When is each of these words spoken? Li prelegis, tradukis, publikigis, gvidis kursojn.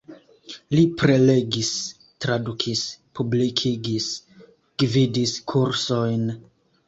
Li 0.75 0.83
prelegis, 1.01 1.67
tradukis, 2.25 2.81
publikigis, 3.19 4.09
gvidis 4.85 5.35
kursojn. 5.53 6.27